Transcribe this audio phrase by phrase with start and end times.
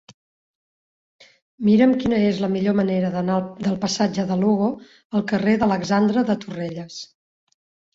[1.67, 3.37] Mira'm quina és la millor manera d'anar
[3.69, 4.75] del passatge de Lugo
[5.23, 7.03] al carrer d'Alexandre de Torrelles.